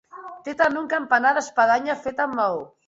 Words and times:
Té 0.47 0.55
també 0.61 0.81
un 0.83 0.89
campanar 0.95 1.37
d'espadanya 1.39 2.01
fet 2.09 2.27
amb 2.29 2.41
maó. 2.43 2.63